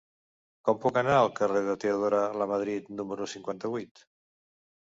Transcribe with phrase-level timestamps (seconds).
[0.69, 4.05] Com puc anar al carrer de Teodora Lamadrid número cinquanta-vuit?